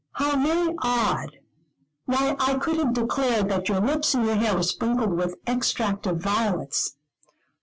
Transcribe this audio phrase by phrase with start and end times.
[0.13, 1.37] "How very odd!
[2.05, 6.07] Why, I could have declared that your lips and your hair were sprinkled with extract
[6.07, 6.95] of violets."